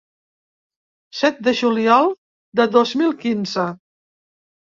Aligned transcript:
Set 1.17 1.41
de 1.47 1.53
juliol 1.59 2.09
de 2.61 2.67
dos 2.77 2.95
mil 3.01 3.13
quinze. 3.25 3.67